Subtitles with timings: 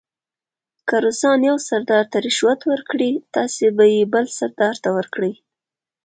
[0.87, 5.33] که روسان یو سردار ته رشوت ورکړي تاسې به یې بل سردار ته ورکړئ.